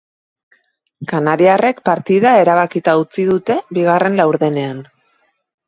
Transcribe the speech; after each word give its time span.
Kanariarrek 1.11 1.83
partida 1.91 2.33
erabakita 2.45 2.97
utzi 3.03 3.29
dute 3.31 3.61
bigarren 3.79 4.21
laurdenean. 4.25 4.85